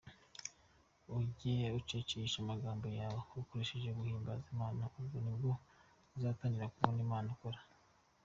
[1.15, 5.51] Ujye ucecekesha amaganya yawe ukoresheje guhimbaza Imana, ubwo ni bwo
[6.15, 7.59] uzatangira kubona Imana ikora.